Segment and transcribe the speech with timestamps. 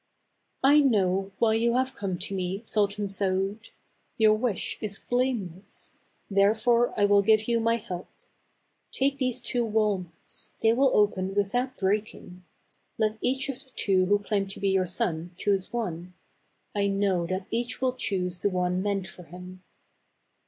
[0.63, 3.69] "I know why you have come to me, Sultan Saaud.
[4.17, 5.95] Your wish is blameless;
[6.27, 8.07] therefore I will give you my help.
[8.91, 12.43] Take these two wal nuts; they will open without breaking.
[12.97, 16.15] Let each of the two who claim to be your son choose one.
[16.73, 19.61] I know that each will choose the one meant for him."